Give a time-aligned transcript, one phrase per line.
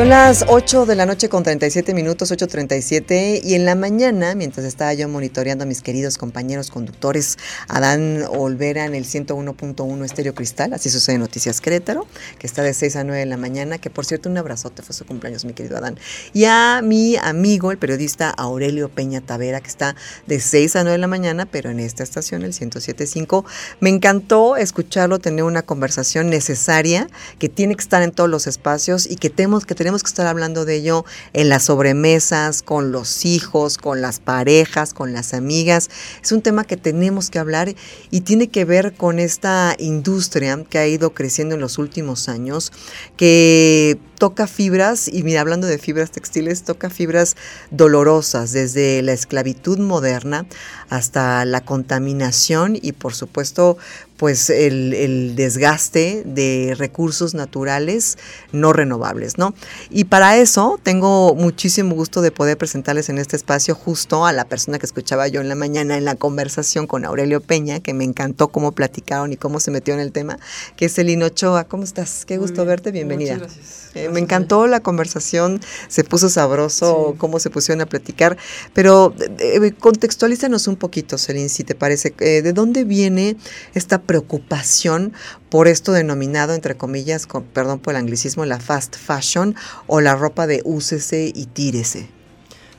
[0.00, 4.64] Son las 8 de la noche con 37 minutos, 8.37, y en la mañana, mientras
[4.64, 7.36] estaba yo monitoreando a mis queridos compañeros conductores,
[7.68, 12.06] Adán Olvera en el 101.1 Estéreo Cristal, así sucede Noticias Querétaro,
[12.38, 14.94] que está de 6 a 9 de la mañana, que por cierto un abrazote, fue
[14.94, 15.98] su cumpleaños, mi querido Adán,
[16.32, 20.92] y a mi amigo, el periodista Aurelio Peña Tavera, que está de 6 a 9
[20.92, 23.44] de la mañana, pero en esta estación, el 107.5.
[23.80, 27.06] Me encantó escucharlo, tener una conversación necesaria,
[27.38, 30.10] que tiene que estar en todos los espacios y que tenemos que tener tenemos que
[30.10, 35.34] estar hablando de ello en las sobremesas, con los hijos, con las parejas, con las
[35.34, 35.90] amigas.
[36.22, 37.74] Es un tema que tenemos que hablar
[38.12, 42.70] y tiene que ver con esta industria que ha ido creciendo en los últimos años,
[43.16, 47.36] que toca fibras, y mira, hablando de fibras textiles, toca fibras
[47.72, 50.46] dolorosas, desde la esclavitud moderna
[50.88, 53.78] hasta la contaminación y por supuesto
[54.20, 58.18] pues el, desgaste de recursos naturales
[58.52, 59.54] no renovables, ¿no?
[59.88, 64.44] Y para eso tengo muchísimo gusto de poder presentarles en este espacio justo a la
[64.44, 68.04] persona que escuchaba yo en la mañana en la conversación con Aurelio Peña, que me
[68.04, 70.38] encantó cómo platicaron y cómo se metió en el tema,
[70.76, 71.64] que es Elino Ochoa.
[71.64, 72.26] ¿Cómo estás?
[72.26, 73.38] Qué gusto verte, bienvenida.
[73.38, 73.80] Muchas gracias.
[73.94, 78.36] Eh, me encantó la conversación, se puso sabroso cómo se pusieron a platicar,
[78.72, 83.36] pero eh, contextualízanos un poquito, Celine, si te parece, eh, ¿de dónde viene
[83.74, 85.12] esta preocupación
[85.50, 89.54] por esto denominado, entre comillas, perdón por el anglicismo, la fast fashion
[89.86, 92.08] o la ropa de úsese y tírese?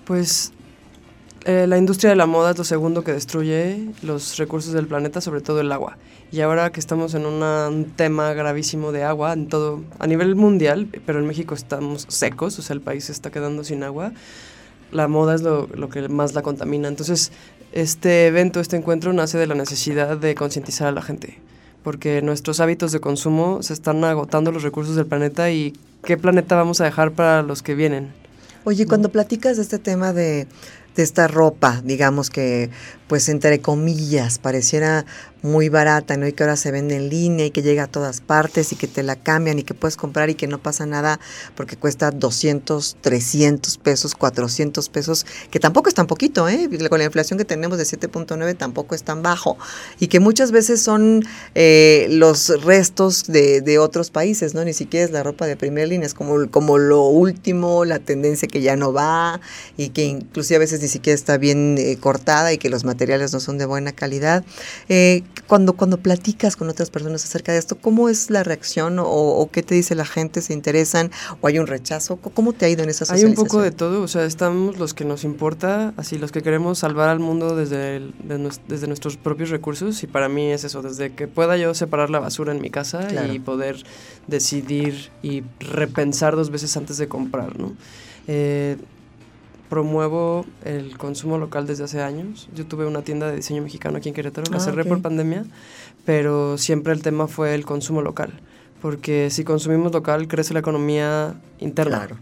[0.04, 0.52] Pues
[1.46, 5.40] la industria de la moda es lo segundo que destruye los recursos del planeta, sobre
[5.40, 5.98] todo el agua.
[6.34, 10.90] Y ahora que estamos en un tema gravísimo de agua en todo, a nivel mundial,
[11.06, 14.12] pero en México estamos secos, o sea, el país está quedando sin agua,
[14.92, 16.90] la moda es lo, lo que más la contamina.
[16.90, 17.32] Entonces,
[17.72, 21.40] este evento, este encuentro nace de la necesidad de concientizar a la gente,
[21.84, 26.56] porque nuestros hábitos de consumo se están agotando los recursos del planeta y qué planeta
[26.56, 28.12] vamos a dejar para los que vienen.
[28.64, 30.48] Oye, cuando platicas de este tema de,
[30.96, 32.70] de esta ropa, digamos que
[33.12, 35.06] pues entre comillas, pareciera
[35.42, 36.28] muy barata, ¿no?
[36.28, 38.88] Y que ahora se vende en línea y que llega a todas partes y que
[38.88, 41.20] te la cambian y que puedes comprar y que no pasa nada
[41.56, 46.70] porque cuesta 200, 300 pesos, 400 pesos, que tampoco es tan poquito, ¿eh?
[46.90, 49.58] Con la inflación que tenemos de 7.9 tampoco es tan bajo
[50.00, 54.64] y que muchas veces son eh, los restos de, otros países, ¿no?
[54.64, 58.48] Ni siquiera es la ropa de primera línea, es como, como lo último, la tendencia
[58.48, 59.42] que ya no va
[59.76, 63.01] y que inclusive a veces ni siquiera está bien eh, cortada y que los materiales
[63.02, 64.46] materiales no son de buena calidad.
[64.88, 69.50] Eh, cuando, cuando platicas con otras personas acerca de esto, ¿cómo es la reacción o,
[69.52, 70.42] qué te dice la gente?
[70.42, 71.10] ¿Se interesan
[71.42, 72.18] o hay un rechazo?
[72.18, 74.94] ¿Cómo te ha ido en esa Hay un poco de todo, o sea, estamos los
[74.94, 78.02] que nos importa, así los que queremos salvar al mundo desde,
[78.68, 82.20] desde nuestros propios recursos y para mí es eso, desde que pueda yo separar la
[82.20, 83.84] basura en mi casa y poder
[84.28, 87.74] decidir y repensar dos veces antes de comprar, ¿no?
[88.28, 88.78] Eh,
[89.72, 92.50] promuevo el consumo local desde hace años.
[92.54, 95.46] Yo tuve una tienda de diseño mexicano aquí en Querétaro, la ah, cerré por pandemia,
[96.04, 98.34] pero siempre el tema fue el consumo local,
[98.82, 102.00] porque si consumimos local crece la economía interna.
[102.00, 102.18] Claro.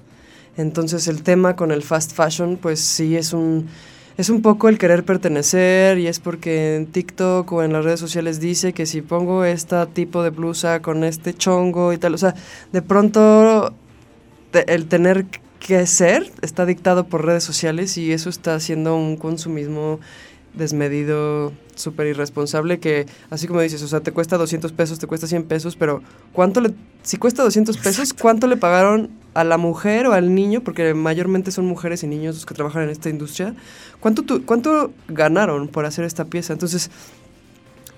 [0.57, 3.67] Entonces el tema con el fast fashion, pues sí es un
[4.15, 7.99] es un poco el querer pertenecer y es porque en TikTok o en las redes
[7.99, 12.17] sociales dice que si pongo este tipo de blusa con este chongo y tal, o
[12.19, 12.35] sea,
[12.71, 13.73] de pronto
[14.53, 15.25] el tener
[15.59, 19.99] que ser está dictado por redes sociales y eso está haciendo un consumismo
[20.53, 25.27] desmedido, súper irresponsable, que así como dices, o sea, te cuesta 200 pesos, te cuesta
[25.27, 26.01] 100 pesos, pero
[26.33, 30.61] ¿cuánto le, si cuesta 200 pesos, cuánto le pagaron a la mujer o al niño?
[30.61, 33.55] Porque mayormente son mujeres y niños los que trabajan en esta industria.
[33.99, 36.53] ¿Cuánto, cuánto ganaron por hacer esta pieza?
[36.53, 36.89] Entonces,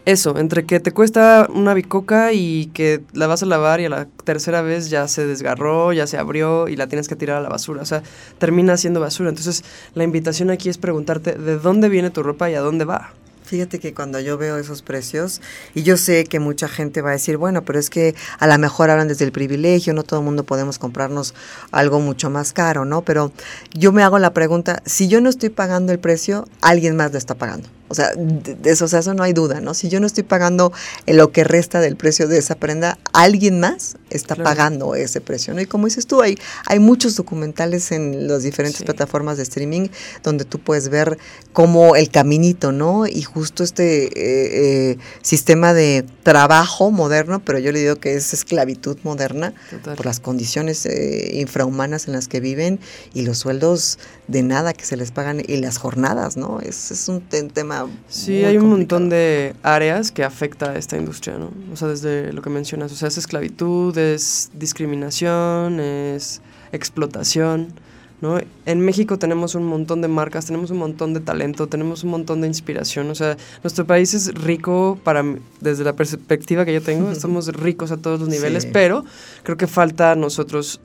[0.05, 3.89] eso, entre que te cuesta una bicoca y que la vas a lavar y a
[3.89, 7.41] la tercera vez ya se desgarró, ya se abrió y la tienes que tirar a
[7.41, 7.81] la basura.
[7.81, 8.01] O sea,
[8.39, 9.29] termina siendo basura.
[9.29, 9.63] Entonces,
[9.93, 13.13] la invitación aquí es preguntarte de dónde viene tu ropa y a dónde va.
[13.43, 15.41] Fíjate que cuando yo veo esos precios,
[15.75, 18.57] y yo sé que mucha gente va a decir, bueno, pero es que a lo
[18.57, 21.35] mejor hablan desde el privilegio, no todo el mundo podemos comprarnos
[21.71, 23.01] algo mucho más caro, ¿no?
[23.01, 23.33] Pero
[23.73, 27.17] yo me hago la pregunta, si yo no estoy pagando el precio, alguien más lo
[27.17, 27.67] está pagando.
[27.91, 29.73] O sea, de eso, eso no hay duda, ¿no?
[29.73, 30.71] Si yo no estoy pagando
[31.07, 35.59] lo que resta del precio de esa prenda, alguien más está pagando ese precio, ¿no?
[35.59, 39.89] Y como dices tú, hay, hay muchos documentales en las diferentes plataformas de streaming
[40.23, 41.17] donde tú puedes ver
[41.51, 43.07] cómo el caminito, ¿no?
[43.07, 48.33] Y justo este eh, eh, sistema de trabajo moderno, pero yo le digo que es
[48.33, 49.53] esclavitud moderna
[49.83, 52.79] por las condiciones eh, infrahumanas en las que viven
[53.13, 56.61] y los sueldos de nada que se les pagan y las jornadas, ¿no?
[56.61, 58.13] Es, es un tema está...
[58.13, 61.51] Sí, hay un montón de áreas que afecta a esta industria, ¿no?
[61.71, 66.41] O sea, desde lo que mencionas, o sea, es esclavitud, es discriminación, es
[66.71, 67.73] explotación,
[68.21, 68.39] ¿no?
[68.65, 72.41] En México tenemos un montón de marcas, tenemos un montón de talento, tenemos un montón
[72.41, 75.23] de inspiración, o sea, nuestro país es rico para
[75.59, 79.03] desde la perspectiva que yo tengo, estamos ricos a todos los niveles, pero
[79.43, 80.79] creo que falta a nosotros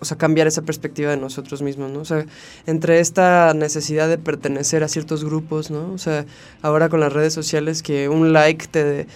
[0.00, 2.00] o sea, cambiar esa perspectiva de nosotros mismos, ¿no?
[2.00, 2.24] O sea,
[2.66, 5.92] entre esta necesidad de pertenecer a ciertos grupos, ¿no?
[5.92, 6.24] O sea,
[6.62, 9.06] ahora con las redes sociales que un like te,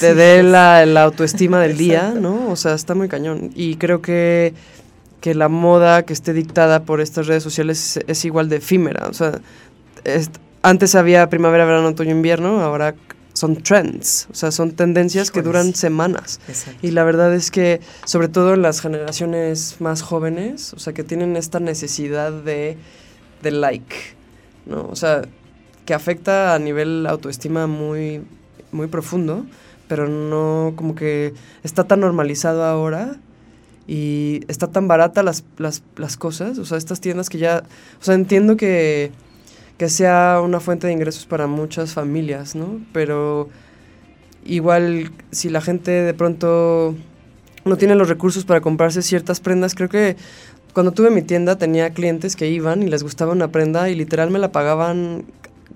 [0.00, 2.50] te dé la, la, autoestima del día, ¿no?
[2.50, 3.50] O sea, está muy cañón.
[3.54, 4.54] Y creo que
[5.20, 9.06] que la moda que esté dictada por estas redes sociales es, igual de efímera.
[9.08, 9.40] O sea,
[10.62, 12.94] antes había primavera, verano, otoño, invierno, ahora
[13.40, 16.40] son trends, o sea, son tendencias que duran semanas.
[16.82, 21.04] Y la verdad es que, sobre todo en las generaciones más jóvenes, o sea, que
[21.04, 22.76] tienen esta necesidad de,
[23.42, 23.96] de like,
[24.66, 24.86] ¿no?
[24.90, 25.22] O sea,
[25.86, 28.22] que afecta a nivel autoestima muy,
[28.72, 29.46] muy profundo,
[29.88, 31.32] pero no como que
[31.62, 33.16] está tan normalizado ahora
[33.86, 37.62] y está tan barata las, las, las, cosas, o sea, estas tiendas que ya,
[38.00, 39.12] o sea, entiendo que,
[39.80, 42.82] que sea una fuente de ingresos para muchas familias, ¿no?
[42.92, 43.48] Pero
[44.44, 46.94] igual si la gente de pronto
[47.64, 50.16] no tiene los recursos para comprarse ciertas prendas, creo que
[50.74, 54.28] cuando tuve mi tienda tenía clientes que iban y les gustaba una prenda y literal
[54.30, 55.24] me la pagaban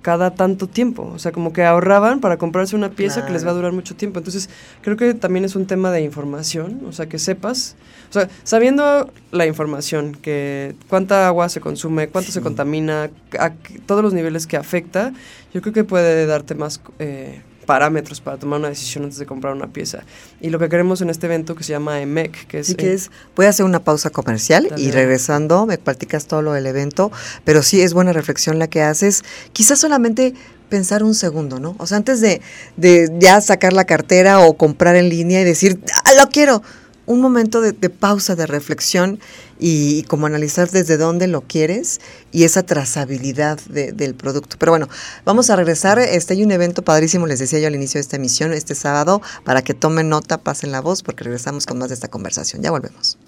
[0.04, 1.10] cada tanto tiempo.
[1.14, 3.96] O sea, como que ahorraban para comprarse una pieza que les va a durar mucho
[3.96, 4.18] tiempo.
[4.18, 4.50] Entonces,
[4.82, 6.82] creo que también es un tema de información.
[6.86, 7.74] O sea, que sepas.
[8.10, 13.08] O sea, sabiendo la información, que cuánta agua se consume, cuánto se contamina,
[13.38, 13.52] a,
[13.86, 15.14] todos los niveles que afecta,
[15.54, 16.82] yo creo que puede darte más.
[16.98, 20.04] Eh, parámetros para tomar una decisión antes de comprar una pieza.
[20.40, 22.66] Y lo que queremos en este evento que se llama EMEC, que es...
[22.68, 26.52] Sí, que es, voy a hacer una pausa comercial y regresando me platicas todo lo
[26.52, 27.10] del evento,
[27.44, 29.22] pero sí es buena reflexión la que haces.
[29.52, 30.34] Quizás solamente
[30.68, 31.76] pensar un segundo, ¿no?
[31.78, 32.40] O sea, antes de,
[32.76, 36.62] de ya sacar la cartera o comprar en línea y decir, ah, lo quiero
[37.06, 39.20] un momento de, pausa, de reflexión
[39.58, 42.00] y, como analizar desde dónde lo quieres
[42.32, 44.56] y esa trazabilidad del producto.
[44.58, 44.88] Pero bueno,
[45.24, 45.98] vamos a regresar.
[45.98, 49.22] Este hay un evento padrísimo, les decía yo al inicio de esta emisión, este sábado,
[49.44, 52.62] para que tomen nota, pasen la voz, porque regresamos con más de esta conversación.
[52.62, 53.18] Ya volvemos.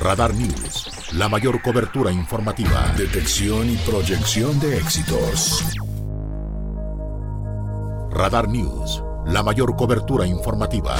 [0.00, 5.87] Radar News, la mayor cobertura informativa, detección y proyección de éxitos.
[8.18, 10.96] Radar News, la mayor cobertura informativa.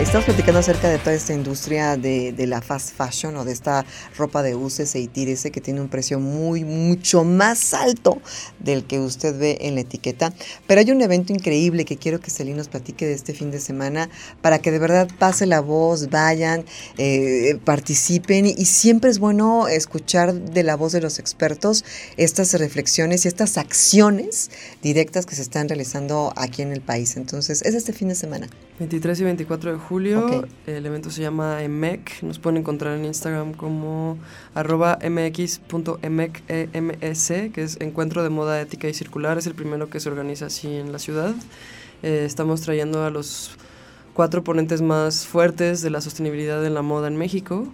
[0.00, 3.84] Estamos platicando acerca de toda esta industria de, la fast fashion o de esta
[4.16, 8.18] ropa de uses y tírese que tiene un precio muy, mucho más alto
[8.60, 10.32] del que usted ve en la etiqueta.
[10.66, 13.60] Pero hay un evento increíble que quiero que Celín nos platique de este fin de
[13.60, 14.08] semana
[14.40, 16.64] para que de verdad pase la voz, vayan,
[16.96, 21.84] eh, participen y siempre es bueno escuchar de la voz de los expertos
[22.16, 24.50] estas reflexiones y estas acciones
[24.82, 27.18] directas que se están realizando aquí en el país.
[27.18, 28.48] Entonces, es este fin de semana.
[28.78, 29.89] 23 y 24 de julio.
[30.68, 32.22] El evento se llama EMEC.
[32.22, 34.18] Nos pueden encontrar en Instagram como
[34.54, 39.36] arroba mx.emec, e que es Encuentro de Moda Ética y Circular.
[39.36, 41.34] Es el primero que se organiza así en la ciudad.
[42.04, 43.50] Eh, estamos trayendo a los
[44.14, 47.66] cuatro ponentes más fuertes de la sostenibilidad en la moda en México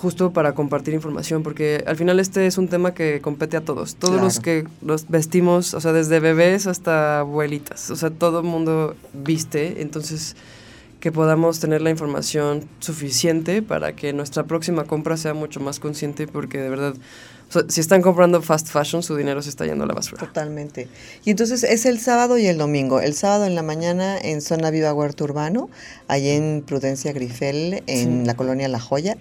[0.00, 3.96] justo para compartir información, porque al final este es un tema que compete a todos,
[3.96, 8.46] todos los que los vestimos, o sea, desde bebés hasta abuelitas, o sea, todo el
[8.46, 10.36] mundo viste, entonces
[11.00, 16.26] que podamos tener la información suficiente para que nuestra próxima compra sea mucho más consciente,
[16.26, 16.94] porque de verdad
[17.68, 20.24] si están comprando fast fashion, su dinero se está yendo a la basura.
[20.24, 20.88] Totalmente.
[21.24, 23.00] Y entonces es el sábado y el domingo.
[23.00, 25.68] El sábado en la mañana en Zona Viva Huerto Urbano,
[26.06, 29.16] ahí en Prudencia Grifel, en la colonia La Joya,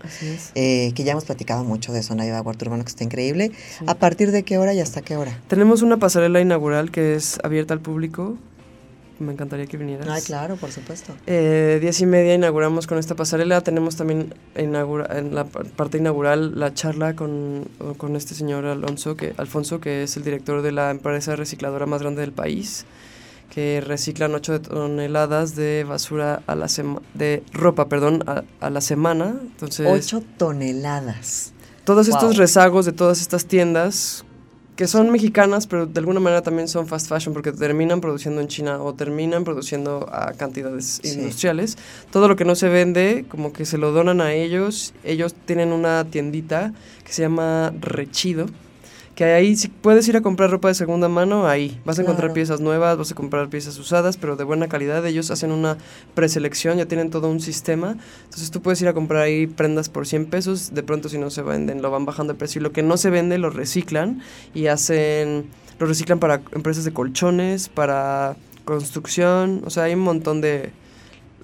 [0.54, 3.52] eh, que ya hemos platicado mucho de Zona Viva Huerto Urbano, que está increíble.
[3.88, 5.36] ¿A partir de qué hora y hasta qué hora?
[5.48, 8.38] Tenemos una pasarela inaugural que es abierta al público
[9.20, 10.08] me encantaría que vinieras.
[10.08, 11.14] Ay, claro, por supuesto.
[11.28, 13.62] Eh, diez y media inauguramos con esta pasarela.
[13.62, 19.80] Tenemos también en la parte inaugural la charla con, con este señor Alonso, que, Alfonso,
[19.80, 22.86] que es el director de la empresa recicladora más grande del país,
[23.50, 26.68] que reciclan 8 toneladas de basura a la
[27.14, 29.36] de ropa, perdón, a, la semana.
[29.42, 31.54] Entonces, 8 toneladas.
[31.84, 34.24] Todos estos rezagos de todas estas tiendas
[34.80, 38.48] que son mexicanas, pero de alguna manera también son fast fashion porque terminan produciendo en
[38.48, 41.78] China o terminan produciendo a cantidades industriales.
[42.12, 44.94] Todo lo que no se vende, como que se lo donan a ellos.
[45.04, 46.72] Ellos tienen una tiendita
[47.04, 48.46] que se llama Rechido,
[49.20, 52.32] que ahí si puedes ir a comprar ropa de segunda mano, ahí vas a encontrar
[52.32, 55.06] piezas nuevas, vas a comprar piezas usadas, pero de buena calidad.
[55.06, 55.78] Ellos hacen una
[56.16, 57.98] preselección, ya tienen todo un sistema.
[58.24, 61.32] Entonces tú puedes ir a comprar ahí prendas por 100 pesos, de pronto si no
[61.32, 64.22] se venden lo van bajando de precio y lo que no se vende lo reciclan
[64.54, 65.48] y hacen
[65.80, 70.72] lo reciclan para empresas de colchones, para construcción, o sea, hay un montón de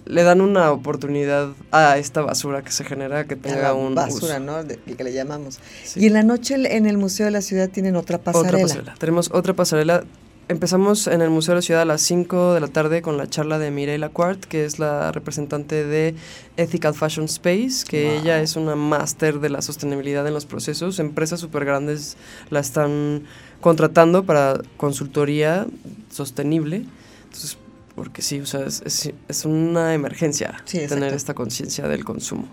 [0.05, 4.63] le dan una oportunidad a esta basura que se genera que tenga un basura, ¿no?
[4.63, 5.59] De, que le llamamos.
[5.95, 8.49] Y en la noche en el Museo de la Ciudad tienen otra pasarela.
[8.49, 8.95] Otra pasarela.
[8.99, 10.03] Tenemos otra pasarela.
[10.47, 13.27] Empezamos en el Museo de la Ciudad a las 5 de la tarde con la
[13.27, 16.13] charla de Mireille Laquart, que es la representante de
[16.55, 20.99] Ethical Fashion Space, que ella es una máster de la sostenibilidad en los procesos.
[20.99, 22.15] Empresas súper grandes
[22.51, 23.23] la están
[23.59, 25.65] contratando para consultoría
[26.11, 26.85] sostenible.
[27.23, 27.57] Entonces,
[27.95, 32.47] porque sí, o sea, es, es, una emergencia tener esta conciencia del consumo.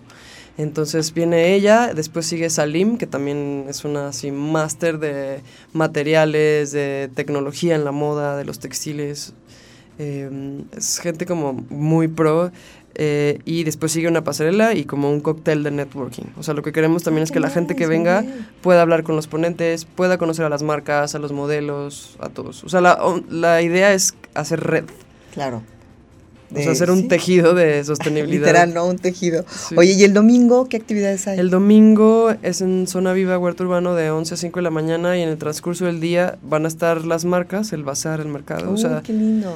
[0.57, 5.41] Entonces viene ella, después sigue Salim, que también es una así máster de
[5.73, 9.33] materiales, de tecnología en la moda, de los textiles.
[9.97, 12.51] Em, es gente como muy pro.
[12.95, 16.25] Eh, y después sigue una pasarela y como un cóctel de networking.
[16.37, 18.23] O sea, lo que queremos también es que la gente que venga
[18.61, 22.63] pueda hablar con los ponentes, pueda conocer a las marcas, a los modelos, a todos.
[22.63, 22.99] O sea, la,
[23.31, 24.85] la idea es hacer red.
[25.33, 25.63] Claro.
[26.53, 28.45] o sea, hacer un tejido de sostenibilidad.
[28.45, 28.85] Literal, ¿no?
[28.85, 29.43] Un tejido.
[29.75, 31.39] Oye, ¿y el domingo qué actividades hay?
[31.39, 35.17] El domingo es en Zona Viva Huerto Urbano de 11 a 5 de la mañana
[35.17, 38.71] y en el transcurso del día van a estar las marcas, el bazar, el mercado.
[38.71, 39.55] Uy, qué lindo.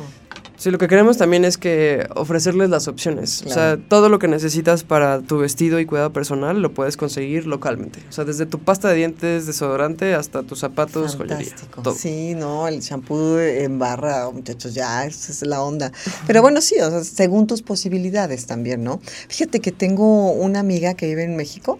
[0.58, 3.44] Sí, lo que queremos también es que ofrecerles las opciones.
[3.46, 7.46] O sea, todo lo que necesitas para tu vestido y cuidado personal lo puedes conseguir
[7.46, 8.00] localmente.
[8.10, 11.54] O sea, desde tu pasta de dientes, desodorante, hasta tus zapatos, joyería.
[11.96, 15.92] Sí, no, el champú en barra, muchachos, ya, esa es la onda.
[16.26, 19.00] Pero bueno, sí, o sea, según tus posibilidades también, ¿no?
[19.30, 21.78] Fíjate que tengo una amiga que vive en México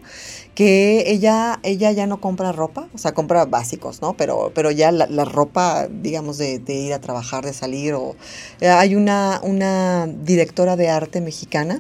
[0.58, 4.16] que ella, ella ya no compra ropa, o sea, compra básicos, ¿no?
[4.18, 8.16] Pero, pero ya la, ropa, digamos, de, ir a trabajar, de salir, o
[8.60, 11.80] eh, hay una, una directora de arte mexicana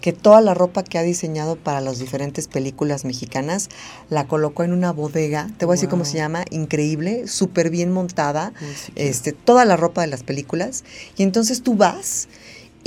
[0.00, 3.68] que toda la ropa que ha diseñado para las diferentes películas mexicanas
[4.10, 7.92] la colocó en una bodega, te voy a decir cómo se llama, increíble, súper bien
[7.92, 8.52] montada,
[8.94, 10.84] este, toda la ropa de las películas,
[11.16, 12.28] y entonces tú vas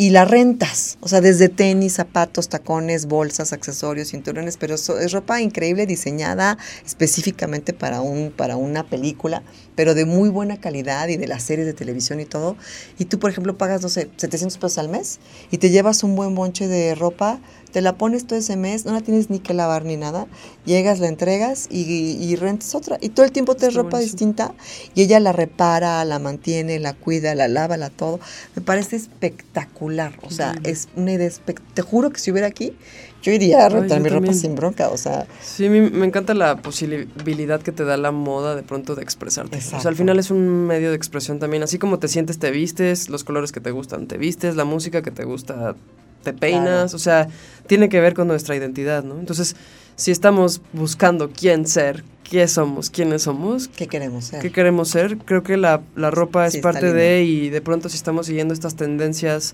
[0.02, 5.42] y la rentas, o sea, desde tenis, zapatos, tacones, bolsas, accesorios, cinturones, pero es ropa
[5.42, 9.44] increíble diseñada específicamente para un para una película,
[9.76, 12.58] pero de muy buena calidad y de las series de televisión y todo.
[12.98, 15.20] Y tú, por ejemplo, pagas, no sé, 700 pesos al mes
[15.52, 17.40] y te llevas un buen bonche de ropa
[17.72, 20.28] te la pones todo ese mes, no la tienes ni que lavar ni nada,
[20.66, 22.98] llegas, la entregas y, y rentas otra.
[23.02, 24.54] Y todo el tiempo te ropa distinta
[24.94, 28.20] y ella la repara, la mantiene, la cuida, la lava, la todo.
[28.56, 31.30] Me parece espectacular, o sea, es una idea
[31.74, 32.74] Te juro que si hubiera aquí,
[33.22, 35.28] yo iría a rentar mi ropa sin bronca, o sea.
[35.42, 39.58] Sí, me, me encanta la posibilidad que te da la moda de pronto de expresarte.
[39.58, 41.62] O sea, al final es un medio de expresión también.
[41.64, 45.04] Así como te sientes, te vistes, los colores que te gustan, te vistes, la música
[45.04, 45.76] que te gusta,
[46.24, 47.28] te peinas, o sea,
[47.68, 49.20] tiene que ver con nuestra identidad, ¿no?
[49.20, 49.56] Entonces,
[49.96, 53.68] si estamos buscando quién ser, qué somos, quiénes somos.
[53.68, 54.42] ¿Qué queremos ser?
[54.42, 55.18] ¿Qué queremos ser?
[55.18, 59.54] Creo que la, ropa es parte de, y de pronto si estamos siguiendo estas tendencias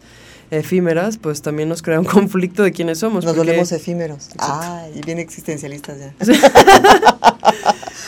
[0.51, 3.25] efímeras, pues también nos crea un conflicto de quiénes somos.
[3.25, 4.29] Nos volvemos efímeros.
[4.37, 6.13] Ah, y bien existencialistas ya.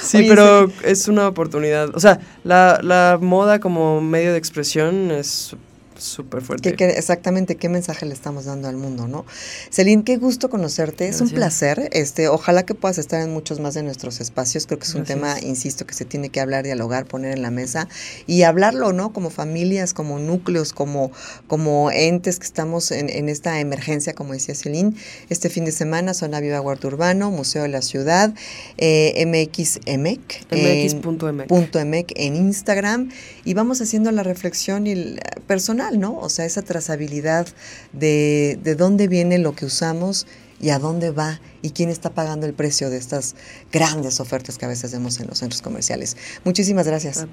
[0.02, 1.96] Sí, pero es una oportunidad.
[1.96, 5.56] O sea, la, la moda como medio de expresión es
[6.00, 6.76] súper fuerte.
[6.98, 9.26] exactamente, qué mensaje le estamos dando al mundo, ¿no?
[9.70, 11.90] Celine, qué gusto conocerte, es un placer.
[11.92, 14.66] Este, ojalá que puedas estar en muchos más de nuestros espacios.
[14.66, 17.52] Creo que es un tema, insisto, que se tiene que hablar, dialogar, poner en la
[17.52, 17.88] mesa
[18.28, 19.14] y hablarlo, ¿no?
[19.14, 21.12] Como familias, como núcleos, como,
[21.48, 24.94] como entes que estamos en, esta emergencia, como decía Celine.
[25.30, 28.34] Este fin de semana, Zona Viva Huerto Urbano, Museo de la Ciudad,
[28.78, 30.46] eh, MXMEC.
[30.52, 32.14] MX.mec.
[32.16, 33.10] En, en Instagram.
[33.46, 36.18] Y vamos haciendo la reflexión y personal ¿no?
[36.20, 37.48] O sea, esa trazabilidad
[37.94, 40.28] de, de dónde viene lo que usamos
[40.62, 43.36] y a dónde va y quién está pagando el precio de estas
[43.72, 46.18] grandes ofertas que a veces vemos en los centros comerciales.
[46.44, 47.26] Muchísimas gracias.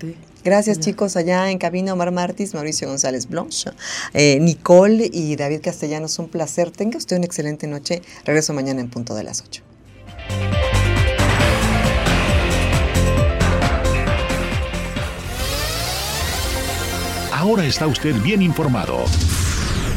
[0.44, 3.70] Gracias chicos allá en cabina Omar Martis, Mauricio González Blanche,
[4.14, 6.18] eh, Nicole y David Castellanos.
[6.18, 6.70] Un placer.
[6.70, 8.02] Tenga usted una excelente noche.
[8.24, 9.65] Regreso mañana en punto de las 8.
[17.36, 19.04] Ahora está usted bien informado.